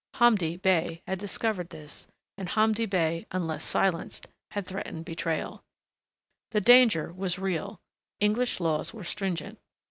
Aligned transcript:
Hamdi 0.15 0.57
Bey 0.57 1.03
had 1.05 1.19
discovered 1.19 1.69
this, 1.69 2.07
and 2.35 2.49
Hamdi 2.49 2.87
Bey, 2.87 3.27
unless 3.31 3.63
silenced, 3.63 4.25
had 4.49 4.65
threatened 4.65 5.05
betrayal. 5.05 5.63
The 6.49 6.59
danger 6.59 7.13
was 7.13 7.37
real. 7.37 7.79
English 8.19 8.59
laws 8.59 8.95
were 8.95 9.03
stringent. 9.03 9.59